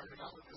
Cardinality 0.00 0.49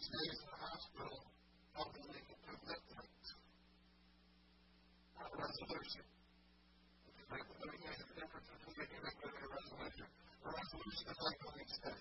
stays 0.00 0.38
in 0.40 0.48
the 0.48 0.58
hospital 0.64 1.16
helping 1.76 2.08
make 2.08 2.28
a 2.32 2.36
through. 3.20 3.36
Not 5.20 5.32
resolution. 5.36 6.04
Because 7.04 7.44
resolution 7.60 7.78
makes 7.84 8.00
a 8.00 8.08
difference 8.16 8.48
between 8.48 8.76
making 8.80 9.02
a 9.04 9.12
good 9.20 9.34
and 9.36 9.44
a 9.44 9.50
resolution. 9.52 10.06
A 10.08 10.48
resolution 10.48 11.04
is 11.04 11.18
like 11.20 11.38
the 11.44 11.50
next 11.60 11.78
day. 11.84 11.99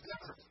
together 0.00 0.47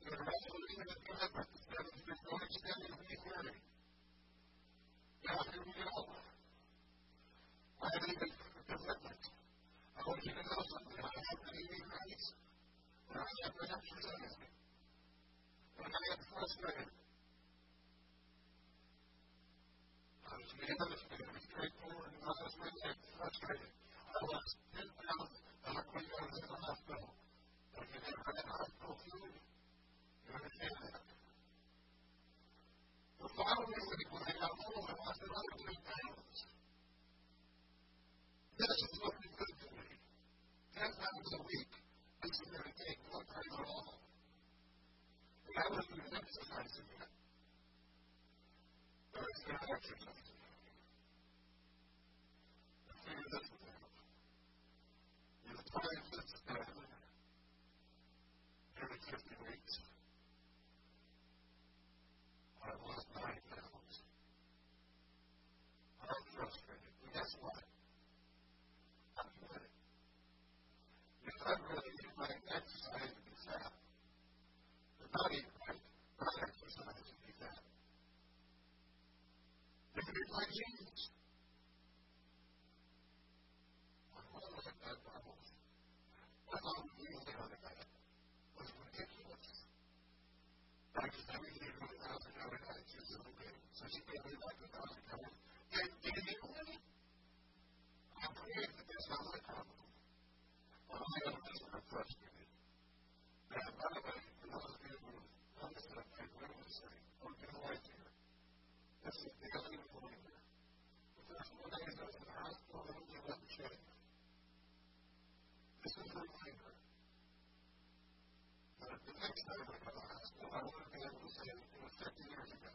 server 119.47 119.79
for 119.79 119.91
the 119.95 120.03
last, 120.03 120.31
well, 120.43 120.51
I 120.51 120.59
want 120.59 120.83
to 120.83 120.91
be 120.91 120.99
able 121.07 121.21
to 121.23 121.31
say 121.31 121.47
it 121.55 121.79
was 121.79 121.93
50 122.03 122.19
years 122.27 122.49
ago, 122.51 122.73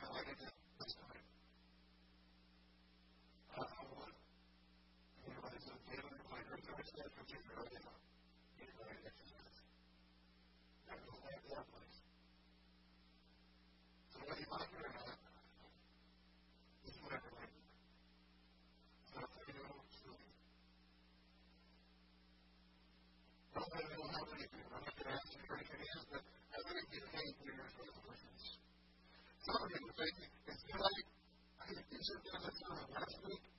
and 0.00 0.08
I 0.08 0.20
did 0.24 0.38
it 0.40 0.54
this 0.80 0.92
time. 0.96 1.24
I 3.52 3.64
want, 3.92 4.16
you 5.20 5.32
know, 5.36 5.44
as 5.52 5.64
a 5.68 5.76
family, 5.92 6.20
my 6.32 6.40
grandmother 6.48 6.86
said, 6.96 7.10
particularly 7.12 7.76
now, 7.76 8.01
Some 29.42 29.58
of 29.58 29.70
you 29.74 29.82
are 29.82 29.94
thinking, 29.98 30.30
it's 30.46 30.62
like 30.70 31.06
I 31.58 31.64
had 31.66 31.78
a 31.78 31.84
teacher 31.90 32.16
tell 32.30 32.46
us 32.46 32.58
last 32.94 33.16
week. 33.26 33.51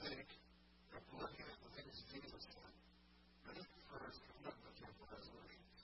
think 0.00 0.28
if 0.96 1.04
looking 1.12 1.44
at 1.44 1.58
the 1.60 1.70
things 1.76 1.94
Jesus 2.08 2.42
said, 2.48 2.72
we're 3.44 3.56
looking 3.58 3.84
for 3.84 3.98
his 4.08 4.16
kingdom 4.24 4.56
to 4.56 4.70
come 4.80 4.94
for 4.96 5.06
resolutions. 5.12 5.78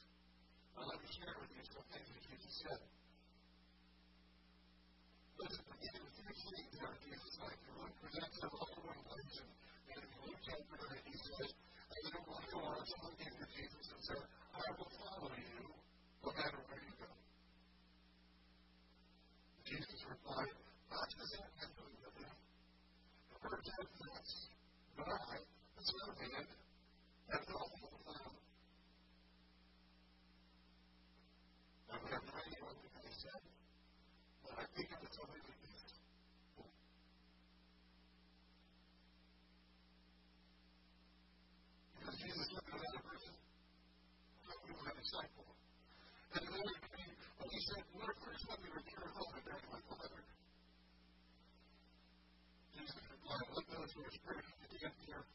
I'd 0.72 0.88
like 0.88 1.02
to 1.04 1.10
share 1.12 1.36
with 1.36 1.52
you 1.52 1.64
some 1.68 1.86
things 1.92 2.08
that 2.08 2.22
Jesus 2.24 2.54
said. 2.64 2.80
Let's 5.36 5.58
begin 5.60 6.00
with 6.00 6.14
the 6.16 6.24
things 6.32 6.72
that 6.80 6.94
Jesus 7.04 7.32
like 7.44 7.60
to 7.60 7.72
presents 8.00 8.36
us 8.40 8.52
all 8.56 8.72
in 8.72 8.82
one 8.88 9.02
place. 9.04 9.36
And 9.90 10.00
in 10.00 10.10
Luke 10.24 10.40
chapter 10.48 10.76
9, 10.80 10.96
he 11.04 11.16
says, 11.20 11.50
I 11.52 11.98
don't 12.08 12.24
want 12.24 12.40
to 12.40 12.50
go 12.56 12.60
on 12.64 12.80
looking 12.80 13.34
at 13.36 13.50
Jesus 13.52 13.84
and 13.84 14.00
said, 14.00 14.39
But 25.06 25.14
I, 25.14 25.36
as 25.80 25.88
an 25.88 25.98
man, 26.20 26.46
have 27.32 27.46
the 27.46 27.52
whole 27.54 28.29
your 54.00 54.08
experience 54.08 54.48
with 54.60 54.70
the 54.72 54.88
FDR 54.88 55.29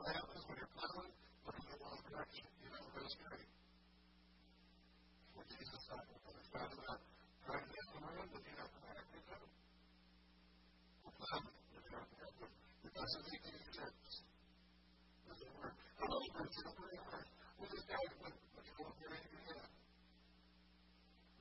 what 0.00 0.16
happens 0.16 0.40
when 0.48 0.56
you're 0.56 0.72
plowing, 0.72 1.12
look 1.44 1.56
in 1.60 1.66
the 1.68 1.76
wrong 1.76 2.00
direction. 2.08 2.48
You're 2.64 2.72
not 2.72 2.88
going 2.88 3.10
straight. 3.12 3.52
What 5.36 5.44
Jesus 5.52 5.80
talk 5.92 6.08
about? 6.08 6.40
It's 6.40 6.52
not 6.56 6.72
about 6.72 7.00
trying 7.44 7.64
to 7.68 7.72
get 7.76 7.84
the 7.84 8.00
you're 8.40 8.60
not 8.64 8.70
to 8.80 8.96
have 8.96 9.12
to 9.12 9.20
We're 11.04 11.16
plowing. 11.20 11.52
We're 11.52 11.84
to 12.00 12.16
have 12.16 12.34
them. 12.40 12.52
It 12.80 12.92
doesn't 12.96 13.24
make 13.28 13.44
any 13.44 13.60
sense. 13.76 14.24
Doesn't 15.28 15.52
work. 15.60 15.76
I 15.76 16.04
love 16.08 16.24
words. 16.32 16.54
It 16.56 16.64
don't 16.64 16.80
really 16.80 17.02
work. 17.04 17.28
Well, 17.60 17.68
this 17.68 17.84
guy, 17.84 18.00
what, 18.24 18.32
what 18.56 18.64
you 18.64 18.72
want 18.80 18.96
to? 18.96 19.60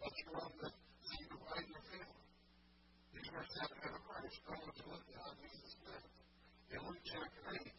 What's 0.04 0.20
wrong 0.36 0.52
with 0.60 0.76
you 1.16 1.28
can 1.32 1.64
your 1.64 1.84
family? 1.96 2.28
These 3.16 3.30
verses 3.32 3.56
happen 3.56 3.80
in 3.88 3.94
a 3.96 4.02
Christ. 4.04 4.36
To 4.44 4.84
look 4.92 5.04
at 5.08 5.16
how 5.16 5.32
Jesus 5.48 5.72
lived. 5.88 6.12
In 6.76 6.80
Luke 6.84 7.04
chapter 7.08 7.42
8, 7.56 7.79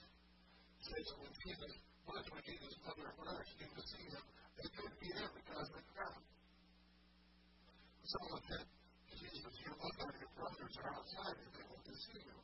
conversation 0.90 1.22
with 1.22 1.36
Jesus, 1.46 1.72
whether 2.02 2.18
it's 2.18 2.46
Jesus' 2.50 2.76
mother 2.82 3.06
or 3.06 3.14
whatever, 3.22 3.42
to 3.46 3.82
see 3.86 4.04
him. 4.10 4.24
They 4.58 4.68
couldn't 4.74 4.98
be 4.98 5.10
there 5.14 5.30
because 5.38 5.66
of 5.70 5.74
the 5.78 5.86
crowd. 5.94 6.22
Someone 8.10 8.42
said, 8.50 8.66
Jesus, 9.14 9.54
your 9.62 9.76
mother 9.78 10.06
and 10.10 10.18
your 10.18 10.34
brothers 10.34 10.74
are 10.82 10.90
outside 10.90 11.36
and 11.46 11.50
they 11.54 11.66
want 11.70 11.84
to 11.86 11.94
see 11.94 12.22
you. 12.26 12.38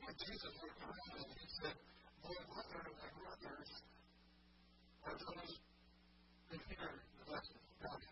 And 0.00 0.14
Jesus 0.16 0.52
looked 0.64 0.80
around 0.80 1.12
and 1.12 1.28
he 1.28 1.48
said, 1.60 1.76
My 2.24 2.40
mother 2.56 2.80
and 2.88 2.96
my 3.04 3.10
brothers 3.20 3.70
are 5.04 5.16
those 5.20 5.52
that 5.60 6.60
hear 6.72 6.88
the 6.88 7.26
lesson 7.28 7.56
of 7.60 7.74
God. 7.84 8.09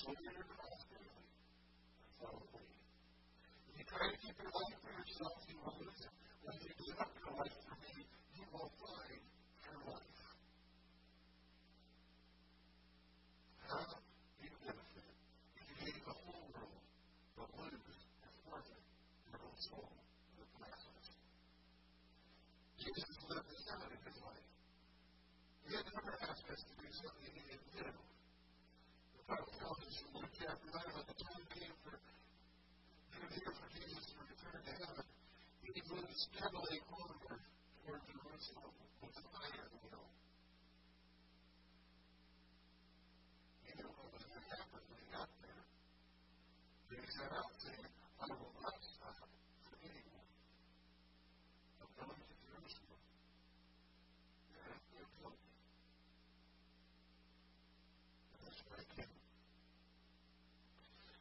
children 0.00 0.32
are 0.32 0.48
prosperity. 0.56 1.28
That's 2.00 2.24
how 2.24 2.32
it 2.32 2.48
works. 2.56 2.80
If 3.68 3.74
you 3.76 3.84
try 3.84 4.04
to 4.08 4.16
keep 4.16 4.36
your 4.40 4.48
life 4.48 4.78
for 4.80 4.92
yourself, 4.96 5.36
you 5.44 5.56
will 5.60 5.76
lose 5.76 6.00
it. 6.00 6.12
When 6.40 6.56
you 6.56 6.72
give 6.72 6.98
up 7.04 7.12
your 7.20 7.32
life 7.36 7.56
for 7.68 7.76
me, 7.84 8.08
you 8.32 8.46
will 8.48 8.70
find 8.80 9.22
your 9.60 9.80
life. 9.92 10.16
How 13.68 13.84
do 13.84 14.46
benefit 14.64 15.08
if 15.60 15.64
you 15.68 15.76
gave 15.84 16.00
the 16.00 16.16
whole 16.16 16.48
world 16.48 16.80
but 17.36 17.48
lose 17.60 18.00
and 18.24 18.32
forfeit 18.48 18.84
your 19.28 19.40
own 19.44 19.56
soul 19.68 19.92
in 20.32 20.48
the? 20.48 20.60
Jesus 22.80 23.16
lived 23.28 23.48
this 23.52 23.64
out 23.68 23.84
in 23.84 24.00
his 24.00 24.16
life. 24.24 24.48
He 25.68 25.76
had 25.76 25.86
never 25.92 26.14
asked 26.24 26.48
us 26.48 26.60
to 26.64 26.74
do 26.80 26.88
something 26.88 27.30
he 27.36 27.42
didn't 27.52 27.70
do. 27.76 27.84
The 29.20 29.36
Bible 29.36 29.54
tells 29.62 29.78
us 29.86 29.89
time 31.20 31.44
came 31.52 31.76
for 31.84 32.00
drew 33.12 33.28
near 33.28 33.52
for 33.52 33.68
Jesus 33.76 34.04
to 34.08 34.16
return 34.24 34.60
to 34.64 34.72
heaven. 34.80 35.04
He 35.60 35.82
moved 35.92 36.16
steadily 36.16 36.78
onward 36.88 37.42
toward 37.84 38.00
Jerusalem 38.08 38.74
with 39.04 39.16
an 39.20 39.26
iron 39.36 39.70
will. 39.84 40.08
He 43.68 43.70
knew 43.76 43.90
what 43.92 44.08
was 44.16 44.24
going 44.24 44.40
to 44.40 44.48
happen 44.48 44.80
when 44.80 44.96
he 44.96 45.08
got 45.12 45.28
there. 45.44 45.62
But 46.88 46.96
he 46.98 47.06
set 47.12 47.30
out 47.36 47.52
saying, 47.68 47.90
I 48.16 48.26
will 48.32 48.54
not 48.56 48.80
stop 48.80 49.28
for 49.68 49.76
anyone. 49.84 50.28
I'm 51.84 51.92
going 52.00 52.16
to 52.16 52.34
Jerusalem. 52.48 53.02
And 54.56 54.72
I'm 54.72 55.12
going 55.20 55.36
to. 55.36 55.48
And 58.34 58.40
that's 58.40 58.60
where 58.64 58.80
I 58.80 58.86
came. 58.96 59.14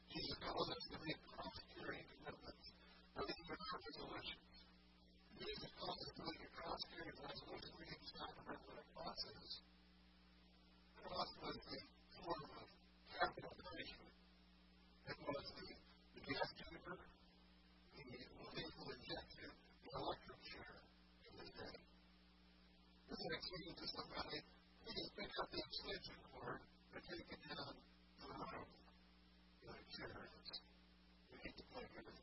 Jesus 0.10 0.38
calls 0.41 0.68
us 0.74 0.84
to 0.89 0.98
make 1.06 1.22
cross-carrying 1.38 2.08
commitments. 2.17 2.65
Now, 3.13 3.24
these 3.30 3.46
are 3.46 3.62
not 3.62 3.77
resolutions. 3.77 4.56
Jesus 5.38 5.70
calls 5.77 6.01
us 6.01 6.12
to 6.17 6.24
make 6.79 7.07
a 7.07 7.15
cross-carrying 7.19 7.19
resolution. 7.19 8.15
A 8.19 9.15
is. 9.19 9.51
Was 11.09 11.31
the 11.41 11.79
form 12.24 12.45
of 12.55 12.67
capital 13.12 13.53
punishment. 13.59 14.13
It 15.09 15.17
was 15.19 15.45
the, 15.59 15.67
the 16.15 16.21
gas 16.24 16.50
chamber, 16.55 16.95
the 16.95 18.03
lethal 18.55 18.88
injection, 18.95 19.50
the 19.83 19.91
electric 20.00 20.39
chair 20.48 20.71
in 21.27 21.31
this 21.39 21.51
day. 21.51 21.75
This 23.09 23.19
is 23.19 23.75
to 23.75 23.86
somebody, 23.89 24.39
please 24.86 25.09
pick 25.17 25.31
up 25.41 25.48
the 25.50 25.59
extension 25.59 26.17
cord 26.29 26.62
and 26.93 27.01
take 27.03 27.27
it 27.27 27.41
down 27.50 27.74
to 27.74 28.25
the 28.29 28.38
room. 28.38 28.69
The 29.65 29.74
chair 29.98 30.13
is. 30.29 30.62
We 31.33 31.36
need 31.43 31.55
to 31.57 31.65
play 31.74 31.88
with 31.89 32.07
it. 32.07 32.21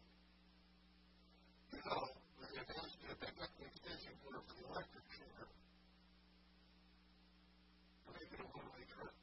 You 1.75 1.81
know, 1.83 2.03
when 2.39 2.49
you're 2.55 2.71
asked 2.71 3.03
to 3.03 3.15
pick 3.19 3.37
up 3.43 3.51
the 3.59 3.65
extension 3.67 4.15
cord 4.23 4.41
for 4.47 4.55
the 4.55 4.65
electric 4.71 5.07
chair, 5.11 5.43
you 8.07 8.11
make 8.15 8.31
it 8.31 8.41
a 8.41 8.47
one-way 8.47 8.85
trip. 8.87 9.15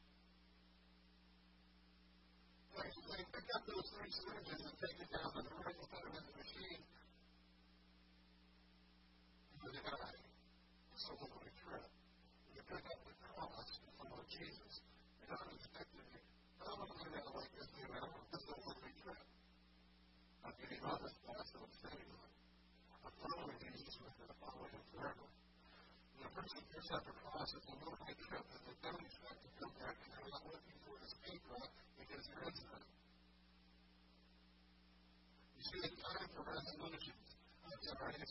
Like, 2.74 2.92
they 2.92 3.24
pick 3.24 3.48
up 3.56 3.64
those 3.70 3.93
three 4.04 4.12
syringes 4.20 4.60
and 4.68 4.76
take 4.84 5.00
it 5.00 5.10
down 5.16 5.32
the 5.32 5.40
and 5.48 5.64
put 5.64 6.02
them 6.04 6.12
in 6.12 6.24
the 6.28 6.36
machine. 6.36 6.84
You 9.48 9.60
would 9.64 9.80
die. 9.80 10.20
A 11.04 11.16
one-way 11.24 11.52
trip. 11.64 11.88
You 12.52 12.62
pick 12.68 12.84
up 12.84 13.00
the 13.00 13.16
cross 13.24 13.70
and 13.80 13.92
follow 13.96 14.24
Jesus, 14.28 14.72
you're 15.20 15.32
not 15.32 15.48
expected 15.56 16.04
to, 16.04 16.20
I 16.20 16.68
don't 16.68 16.84
like 16.84 17.52
this, 17.56 17.68
you 17.80 17.88
know, 17.92 18.08
this 18.28 18.44
is 18.44 18.52
a 18.52 18.60
one-way 18.60 18.94
trip. 19.04 19.24
I'm 20.44 20.56
getting 20.60 20.84
honest, 20.84 21.16
that's 21.24 21.52
what 21.56 21.64
I'm 21.64 21.76
saying. 21.80 22.12
I'm 23.08 23.16
following 23.24 23.60
Jesus, 23.64 23.94
to 24.04 24.36
follow 24.36 24.68
him 24.68 24.84
forever. 24.96 25.28
When 25.32 26.24
a 26.24 26.32
person 26.36 26.60
picks 26.72 26.92
up 26.92 27.04
a 27.08 27.14
cross, 27.24 27.52
a 27.56 27.60
one-way 27.72 28.16
trip, 28.20 28.46
and 28.52 28.64
they 28.68 28.76
don't 28.84 29.00
expect 29.00 29.40
to 29.44 29.50
come 29.64 29.74
back, 29.80 29.96
and 29.96 30.10
they're 30.12 30.28
not 30.28 30.44
looking 30.44 30.78
for 30.88 30.96
escape 31.04 31.44
route 31.52 31.72
because 32.00 32.24
there 32.32 32.44
is 32.52 32.60
none. 32.68 32.88
You 35.64 35.64
see, 35.68 35.80
it's 35.84 36.00
time 36.04 36.28
for 36.36 36.44
resolutions. 36.44 37.28
Would 37.86 38.16
you. 38.16 38.24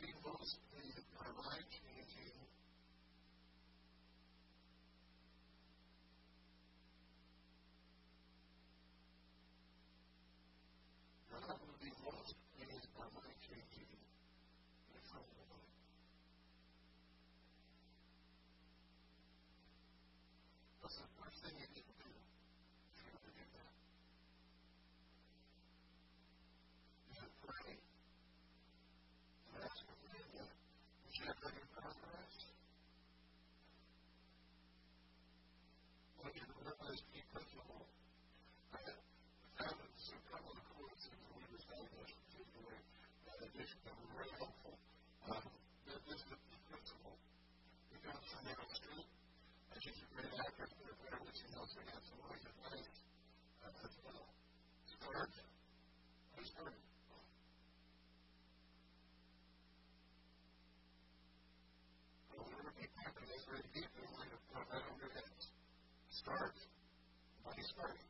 be 0.00 0.12
most 0.24 0.58
pleased 0.70 1.08
by 1.16 1.26
my 1.36 1.56
changing 1.72 2.36
God 11.32 11.56
would 11.64 11.80
be 11.80 11.90
most 12.04 12.34
pleased 12.56 12.88
by 12.94 13.04
my 13.14 13.30
changing 13.40 13.96
the 14.92 15.00
front 15.08 15.24
of 15.24 15.34
the 15.38 15.46
mind. 15.48 15.72
What's 20.88 21.04
the 21.04 21.10
first 21.20 21.36
thing 21.44 21.52
you 21.60 21.68
need 21.68 21.84
to 21.84 21.96
do 22.00 22.08
if 22.08 22.96
you're 23.04 23.12
going 23.12 23.28
to 23.28 23.34
do 23.36 23.44
that? 23.60 23.72
Is 27.12 27.18
it 27.28 27.32
pray? 27.44 27.76
And 29.52 29.60
ask 29.68 29.80
for 29.84 29.96
forgiveness? 30.00 30.48
Is 30.48 31.16
it 31.28 31.36
having 31.44 31.68
progress? 31.76 32.34
When 36.24 36.32
you 36.40 36.44
realize 36.56 37.00
key 37.12 37.24
principle, 37.36 37.84
I 38.72 38.80
found 39.60 39.76
some 39.92 40.22
couple 40.32 40.56
of 40.56 40.64
quotes 40.72 41.04
in 41.04 41.20
the 41.20 41.30
Reader's 41.36 41.64
Digest, 41.68 42.16
particularly, 42.16 42.80
uh, 43.28 43.44
just 43.60 43.76
that 43.84 43.92
were 43.92 44.12
very 44.16 44.32
helpful. 44.40 44.74
Um, 45.28 45.44
that 45.84 46.00
is 46.16 46.22
the 46.32 46.38
key 46.48 46.60
principle. 46.64 47.16
You 47.92 47.98
got 48.08 48.24
some 48.24 48.46
on 48.48 48.56
the 48.56 48.72
street, 48.72 49.08
and 49.88 49.96
she's 49.96 50.04
a 50.04 50.20
great 50.20 50.34
actress, 50.36 50.68
but 50.76 50.92
apparently 50.92 51.32
she 51.32 51.48
also 51.56 51.80
has 51.88 52.02
some 52.04 52.20
really 52.20 52.40
good 52.44 52.52
advice 52.60 52.92
as 53.64 53.94
well. 54.04 54.28
Start. 54.84 55.32
I 56.36 56.42
started. 56.44 56.84
I'll 62.36 62.52
never 62.52 62.72
keep 62.76 62.92
happening 63.00 63.32
this 63.32 63.44
very 63.48 63.64
deep, 63.72 63.88
and 63.96 64.04
I'm 64.04 64.12
going 64.12 64.28
to 64.28 64.40
put 64.52 64.68
that 64.68 64.82
on 64.84 64.94
your 65.00 65.12
heads. 65.16 65.44
Start. 66.12 66.56
By 67.48 67.56
starting. 67.64 68.04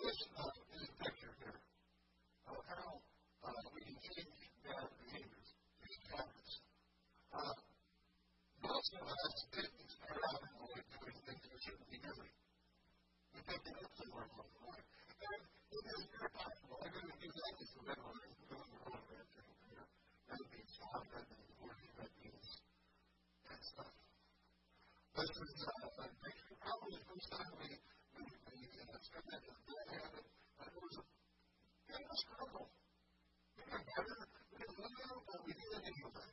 This 0.00 0.18
uh, 0.34 0.48
is 0.74 0.88
a 0.90 0.96
picture 1.04 1.32
here 1.44 1.60
of 2.50 2.56
how 2.66 2.98
uh, 3.46 3.62
we 3.76 3.80
can 3.84 3.94
change 4.00 4.32
bad 4.64 4.88
behaviors, 4.96 5.48
these 5.84 6.02
habits. 6.10 6.52
Uh, 7.30 7.54
most 8.64 8.90
of 8.96 9.04
us 9.06 9.34
didn't 9.54 9.86
start 9.86 10.18
out 10.18 10.40
in 10.40 10.54
life 10.66 10.88
doing 10.98 11.18
things 11.30 11.44
we 11.46 11.58
shouldn't 11.62 11.90
be 11.92 12.00
doing. 12.00 12.32
We 13.36 13.40
think 13.44 13.60
that 13.60 13.74
that's 13.76 13.98
the 14.02 14.08
normal 14.10 14.50
way. 14.66 14.80
And 14.80 15.40
it 15.46 15.84
is 15.84 16.02
very 16.10 16.32
possible. 16.32 16.76
I'm 16.80 16.90
going 16.90 17.06
to 17.06 17.18
do 17.20 17.28
that 17.30 17.52
just 17.60 17.74
a 17.76 17.82
little 17.86 18.10
bit. 18.10 18.34
I'm 18.34 18.48
going 18.50 18.66
to 18.66 18.78
go 18.80 18.88
over 18.90 19.14
it 19.14 19.28
here. 19.68 19.84
Red 20.26 20.42
means 20.48 20.70
stop, 20.74 21.04
red 21.12 21.26
means 21.28 21.54
working, 21.60 21.92
red 22.00 22.12
means 22.24 22.48
that 23.46 23.60
stuff. 23.62 23.94
This 25.20 25.28
is 25.28 25.54
uh, 25.60 26.02
a 26.02 26.06
picture, 26.24 26.56
probably 26.56 26.98
the 26.98 27.04
first 27.04 27.28
time 27.30 27.52
we, 27.60 27.68
we, 28.16 28.24
we 28.26 28.58
uh, 28.80 28.96
started 29.06 29.38
to 29.38 29.54
do 29.54 29.74
that. 29.86 30.18
And 30.60 30.68
it 30.70 30.80
was 30.80 30.96
a 31.00 31.04
kind 31.90 32.04
of 32.04 32.09
a 32.09 32.09
struggle. 32.20 32.66
We 33.56 33.62
got 33.70 33.80
better, 33.80 34.18
we 34.52 34.86
know, 35.00 35.16
but 35.24 35.40
we 35.46 35.52
did 35.56 35.70
it 35.72 35.84
anyway. 35.88 36.30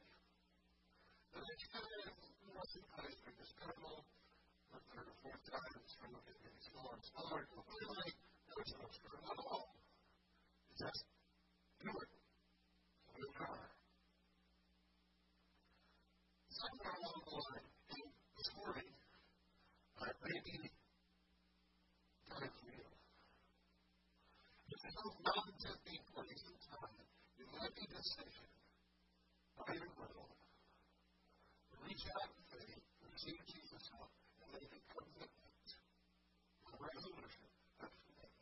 And 1.31 1.43
it's 1.47 1.65
kind 1.71 1.87
of, 1.87 2.13
sometimes 2.67 3.15
we 3.23 3.31
just 3.37 3.55
kind 3.55 3.77
the 3.77 4.79
third 4.91 5.07
or 5.07 5.15
fourth 5.23 5.43
time, 5.47 5.73
it's 5.79 5.95
kind 5.95 6.11
of 6.11 6.21
getting 6.27 6.59
smaller 6.67 6.93
and 6.97 7.05
smaller. 7.07 7.41
But 7.47 7.63
finally, 7.67 8.11
there's 8.47 8.71
no 8.77 8.87
struggle 8.91 9.31
at 9.31 9.39
all. 9.47 9.65
It's 10.67 10.79
just 10.83 11.03
do 11.81 11.91
it. 11.93 12.09
We 13.15 13.23
are. 13.37 13.69
Somewhere 16.51 16.95
along 16.97 17.19
the 17.21 17.33
line, 17.37 17.67
this 18.37 18.49
morning, 18.57 18.89
uh, 19.97 20.13
maybe 20.25 20.53
time 22.27 22.51
for 22.53 22.69
you. 22.75 22.87
If 24.67 24.81
don't 24.93 25.17
know 25.25 25.41
to 25.47 25.71
be 25.85 25.95
place 26.11 26.43
and 26.49 26.59
time, 26.69 26.97
you 27.67 27.73
make 27.75 27.91
a 27.91 27.99
decision, 27.99 28.47
by 29.59 29.75
your 29.75 29.91
will, 29.99 30.31
reach 31.83 32.05
out 32.15 32.31
in 32.31 32.43
faith, 32.47 32.83
receive 33.11 33.43
Jesus' 33.43 33.91
help, 33.91 34.07
and 34.39 34.55
make 34.55 34.71
a 34.71 34.79
commitment, 34.87 35.67
a 36.63 36.71
resolution, 36.79 37.43
a 37.83 37.87
commitment. 37.91 38.39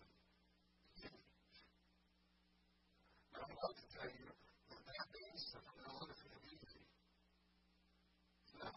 Now, 3.33 3.49
I'd 3.49 3.57
like 3.65 3.77
to 3.81 3.87
tell 3.97 4.09
you 4.13 4.29
that 4.29 4.81
that 4.93 5.07
means 5.09 5.41
that 5.57 5.61
we're 5.73 5.81
not 5.89 6.05
going 6.05 6.13
to 6.13 6.41
be 6.45 6.53
easy. 6.61 6.85
No. 8.61 8.69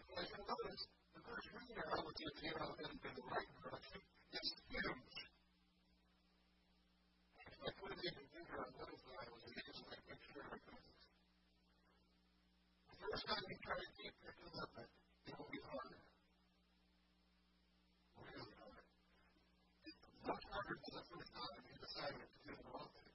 Because 0.00 0.26
you'll 0.32 0.48
notice, 0.48 0.82
the 1.12 1.20
first 1.28 1.46
reading 1.52 1.76
I 1.76 2.00
was 2.00 2.16
in 2.24 2.32
here, 2.40 2.56
I 2.56 2.66
was 2.72 2.88
in 2.88 2.96
the 3.04 3.24
right 3.28 3.50
direction, 3.60 4.00
is 4.32 4.48
huge. 4.72 5.16
I 7.66 7.74
couldn't 7.82 7.98
even 7.98 8.26
figure 8.30 8.62
out 8.62 8.70
what 8.78 8.94
is 8.94 9.02
that. 9.10 9.26
I 9.26 9.30
was 9.34 9.42
using 9.42 9.90
my 9.90 9.98
picture 10.06 10.38
of 10.38 10.54
things. 10.54 11.02
first 12.94 13.26
time 13.26 13.42
you 13.42 13.58
try 13.58 13.74
to 13.74 13.90
keep 13.98 14.14
your 14.22 14.34
commitment, 14.38 14.86
it 15.26 15.34
will 15.34 15.50
be 15.50 15.58
hard. 15.66 15.98
Really 18.22 18.54
hard. 18.54 18.86
It's 19.82 19.98
much 20.30 20.44
harder 20.46 20.76
than 20.78 20.94
the 20.94 21.04
first 21.10 21.30
time 21.34 21.58
you 21.66 21.74
decided 21.74 22.22
to 22.22 22.38
do 22.46 22.52
the 22.54 22.66
wrong 22.70 22.86
thing. 22.94 23.10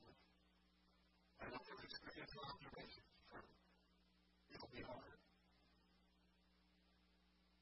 Me. 0.00 0.14
I 1.40 1.44
know 1.52 1.60
from 1.60 1.78
experience 1.84 2.32
and 2.32 2.44
observation 2.48 3.04
it'll 4.52 4.72
be 4.72 4.82
hard. 4.88 5.18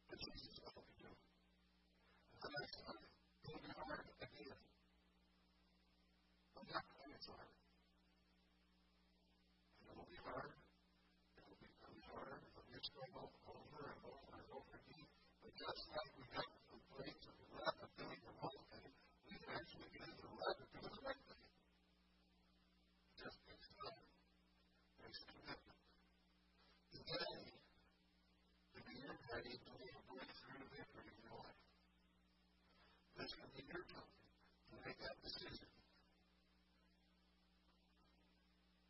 But 0.06 0.18
Jesus 0.20 0.54
will 0.62 0.86
doing. 0.94 1.22
And 2.30 2.40
the 2.42 2.50
next 2.54 2.76
time, 2.86 3.04
it'll 3.50 3.64
be 3.66 3.72
hard 3.74 4.06
again. 4.22 4.60
But 6.54 6.64
that 6.70 6.84
time 6.86 7.10
it's 7.18 7.26
hard. 7.26 7.50
just 15.60 15.92
like 15.92 16.08
we 16.16 16.24
got 16.32 16.48
from 16.72 16.80
place 16.96 17.20
of 17.28 17.36
the 17.36 17.48
left 17.60 17.78
of 17.84 17.90
doing 18.00 18.20
the 18.24 18.32
wrong 18.40 18.60
thing, 18.72 18.90
we 19.28 19.36
can 19.36 19.50
actually 19.52 19.92
get 19.92 20.08
into 20.08 20.24
the 20.24 20.36
left 20.40 20.56
of 20.56 20.68
doing 20.72 20.88
the 20.88 21.04
right 21.04 21.22
thing. 21.28 21.44
Just 23.20 23.38
takes 23.44 23.68
time. 23.76 24.04
Takes 25.04 25.20
commitment. 25.28 25.76
Today, 26.96 27.44
to 28.72 28.78
be 28.88 28.96
ready 29.04 29.54
to 29.60 29.70
live 29.84 29.94
a 29.94 30.02
breakthrough 30.08 30.64
victory 30.72 31.12
in 31.12 31.16
your 31.28 31.36
life. 31.44 31.60
Be 33.30 33.62
your 33.70 33.84
time 33.90 34.12
to 34.70 34.74
make 34.86 34.98
that 34.98 35.16
decision. 35.22 35.70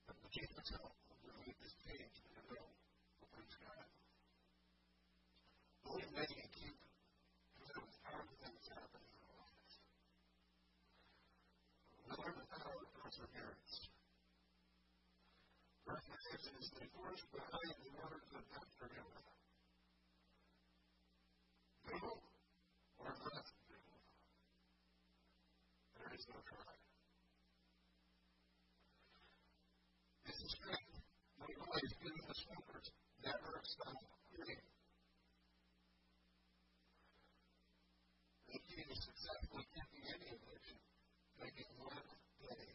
But 0.06 0.16
the 0.20 0.28
Jesus 0.32 0.66
help 0.76 0.96
will 1.24 1.36
lead 1.44 1.56
this 1.60 1.74
page 1.84 2.14
to 2.24 2.30
the 2.32 2.42
middle 2.48 2.72
of 3.20 3.26
praise 3.34 3.56
God. 3.60 3.88
Believe 5.84 6.12
me, 6.14 6.30
perseverance. 13.10 13.90
Recognition 15.82 16.54
is 16.62 16.70
the 16.78 16.86
force 16.94 17.24
behind 17.34 17.74
the 17.82 17.90
words 17.98 18.30
of 18.38 18.44
not 18.54 18.68
forgiven. 18.78 19.18
Do 21.90 21.98
or 23.02 23.10
not 23.10 23.46
do. 23.66 23.78
There 25.98 26.12
is 26.14 26.24
no 26.30 26.38
try. 26.46 26.74
This 30.22 30.38
is 30.38 30.50
strength. 30.54 31.02
No 31.42 31.46
noise 31.50 31.92
given 31.98 32.24
the 32.30 32.36
smokers. 32.46 32.86
Never 33.30 33.62
stop 33.62 33.94
quitting. 34.34 34.58
The 38.50 38.58
key 38.58 38.82
to 38.82 38.96
successfully 38.98 39.66
keeping 39.70 40.02
any 40.10 40.34
addiction, 40.34 40.78
making 41.38 41.70
one 41.78 41.94
day 42.42 42.70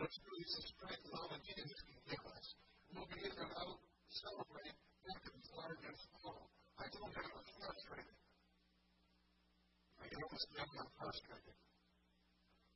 which 0.00 0.16
produces 0.26 0.64
strength, 0.66 1.06
love, 1.14 1.30
and 1.30 1.42
unity 1.46 1.78
can 1.78 2.00
give 2.10 2.24
us. 2.34 2.46
We'll 2.90 3.06
begin 3.06 3.30
to 3.30 3.46
out 3.54 3.78
celebrate 4.10 4.74
large 5.54 5.82
and 5.86 5.96
small. 6.18 6.49
I 6.80 6.88
you 6.88 7.12
I 7.12 7.20
was 7.36 7.44
frustrated. 7.60 8.16
I 10.00 10.04
get 10.08 10.16
almost 10.16 10.48
never 10.56 10.80
frustrated. 10.96 11.56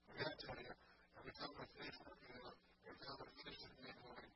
I 0.05 0.12
gotta 0.21 0.37
tell 0.45 0.61
you, 0.61 0.77
every 1.17 1.33
time 1.33 1.57
I 1.57 1.64
finish 1.73 1.97
working 2.05 2.37
out, 2.45 2.57
every 2.85 3.01
time 3.01 3.17
I 3.17 3.29
finish 3.33 3.64
it, 3.64 3.73
I'm 3.81 3.97
going, 4.05 4.29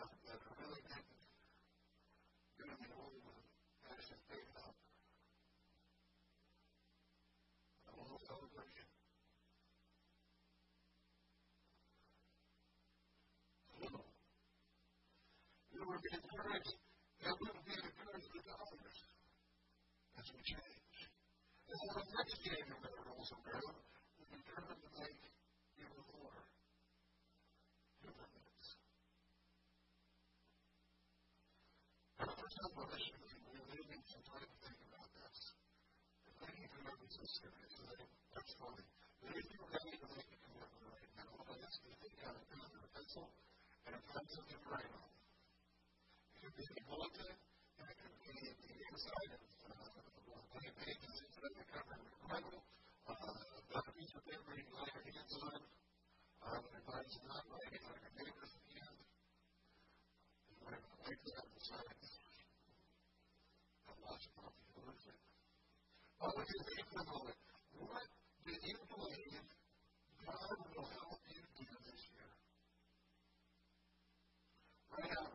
that, 0.00 0.08
that 0.24 0.40
really 0.56 0.80
didn't 0.88 1.20
do 1.20 2.64
me 2.64 2.88
all 2.96 3.12
the 3.12 3.28
passion 3.84 4.16
paid 4.24 4.48
up. 4.56 4.72
A 7.84 7.92
be 16.00 16.08
encouraged, 16.08 16.72
that 17.20 17.34
we 17.36 17.46
will 17.52 17.64
be 17.68 17.76
encouraged 17.76 18.30
with 18.32 18.48
others 18.48 19.10
as 20.20 20.28
we 20.36 20.42
change. 20.44 21.00
And 21.64 21.80
the 21.96 22.04
next 22.12 22.36
January 22.44 22.76
that 22.76 22.92
rolls 23.08 23.30
around, 23.40 23.76
we're 24.20 24.28
determined 24.36 24.84
to 24.84 24.90
make 25.00 25.22
even 25.80 26.04
more. 26.12 26.44
And 32.20 32.32
for 32.36 32.48
some 32.52 32.72
of 32.84 32.92
we 32.92 33.56
really 33.64 33.80
need 33.80 34.04
some 34.12 34.24
time 34.28 34.44
to 34.44 34.56
think 34.60 34.76
about 34.92 35.08
this. 35.08 35.38
And 36.28 36.36
making 36.36 36.68
commitments 36.68 37.16
is 37.16 37.30
serious, 37.40 37.74
and 37.80 38.12
that's. 38.36 38.52
But 38.60 38.76
if 39.40 39.46
you're 39.56 39.72
ready 39.72 39.96
to 40.04 40.08
make 40.20 40.28
a 40.36 40.38
commitment 40.44 40.84
right 40.84 41.12
now, 41.16 41.32
all 41.32 41.48
I 41.48 41.56
ask 41.64 41.80
you 41.80 41.96
to 41.96 42.08
out 42.28 42.36
a 42.36 42.44
pen 42.44 42.68
or 42.76 42.84
a 42.84 42.92
pencil 42.92 43.24
and 43.88 43.92
a 43.96 44.02
pencil 44.04 44.42
to 44.52 44.56
write 44.68 44.92
on 45.00 45.08
could 46.44 46.52
be 46.60 46.64
inside 47.80 49.30
the 49.30 49.40
the 51.50 51.64
cover 51.72 51.96
of 51.96 52.04
the 52.04 52.20
Bible. 52.28 52.60
Got 53.70 53.84
a 53.86 53.92
piece 53.96 54.12
of 54.12 54.22
paper 54.28 54.52
you 54.58 54.66
lay 54.76 54.90
your 54.90 55.04
hands 55.08 55.34
on. 55.40 55.60
That 56.40 57.04
of 66.90 67.06
moment. 67.06 67.38
What 67.80 68.04
you 68.44 68.56
God 70.26 70.58
will 70.76 70.88
help 70.90 71.20
you? 71.24 71.40
Right 74.90 75.12
out 75.16 75.32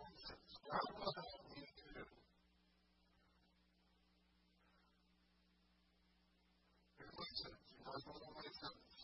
God 0.66 0.88
will 1.00 1.14
help 1.16 1.42
me 1.56 1.64
too. 1.80 2.06
And 7.00 7.12
listen, 7.16 7.54
you 7.70 7.82
know, 7.86 7.98
one 8.06 8.22
of 8.26 8.34
my 8.36 8.50
sentence. 8.50 9.00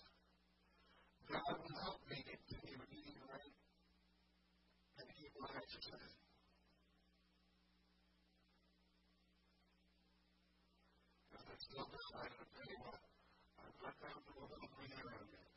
God 1.31 1.53
will 1.53 1.77
help 1.85 2.01
me 2.09 2.17
continue 2.27 2.81
eating 2.91 3.21
right 3.29 3.55
and 4.99 5.07
keep 5.15 5.33
on 5.37 5.49
exercising. 5.55 6.17
If 11.31 11.45
it's 11.55 11.60
still 11.71 11.87
done, 11.87 12.19
I 12.19 12.27
can 12.27 12.47
tell 12.51 12.67
you 12.67 12.83
I'm 12.83 13.75
not 13.79 13.95
down 14.03 14.19
to 14.19 14.31
a 14.35 14.43
little 14.43 14.71
green 14.75 14.91
area 14.91 15.23
yet. 15.31 15.47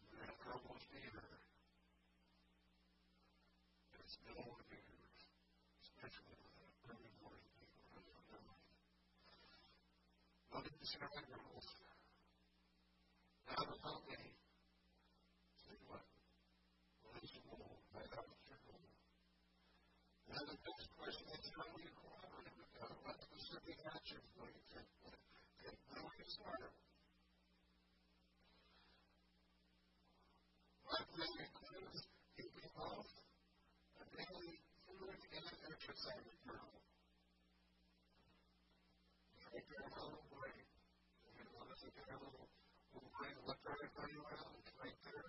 You're 0.00 0.16
going 0.16 0.32
to 0.32 0.38
trouble 0.40 0.76
either. 0.80 1.36
surrender 10.86 11.36
rules. 11.42 11.66
God 13.50 13.66
will 13.66 13.82
help 13.82 14.06
me. 14.06 14.22
Say 15.58 15.74
what? 15.90 16.06
What 17.02 17.18
is 17.26 17.30
your 17.34 17.42
goal? 17.50 17.74
Find 17.90 18.06
out 18.14 18.22
what's 18.30 18.46
your 18.46 18.60
goal. 18.70 18.86
Now 20.30 20.42
the 20.46 20.54
next 20.62 20.88
question 20.94 21.26
is 21.26 21.44
how 21.58 21.66
do 21.74 21.78
you 21.82 21.90
cooperate 21.90 22.54
with 22.54 22.70
God? 22.78 22.94
What 23.02 23.18
specific 23.18 23.78
actions 23.82 24.30
will 24.38 24.46
you 24.46 24.62
take? 24.70 24.90
Okay, 25.10 25.74
how 25.90 26.06
do 26.06 26.14
you 26.22 26.28
start? 26.30 26.70
My 30.86 31.00
plan 31.02 31.34
includes 31.50 32.00
keeping 32.38 32.70
off 32.78 33.10
a 33.98 34.04
daily 34.06 34.54
food 34.86 35.18
and 35.96 36.12
exercise 36.12 36.36
journal. 36.44 36.76
Take 39.52 39.64
care 39.68 39.84
of 39.86 39.92
my 39.96 40.02
little 40.04 40.28
brain 40.30 40.66
get 41.96 42.08
a 42.08 42.20
little, 42.20 42.48
little 42.94 43.12
brain 43.18 43.36
electronic 43.44 43.90
brain 43.96 44.16
around. 44.20 44.56
Right 44.82 44.98
there. 45.04 45.25